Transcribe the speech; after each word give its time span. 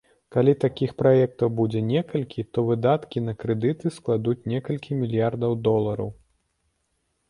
Калі 0.35 0.53
такіх 0.63 0.95
праектаў 1.01 1.51
будзе 1.59 1.83
некалькі, 1.91 2.47
то 2.57 2.65
выдаткі 2.71 3.25
на 3.29 3.33
крэдыты 3.45 3.95
складуць 4.01 4.37
некалькі 4.57 5.01
мільярдаў 5.05 5.51
долараў. 5.71 6.09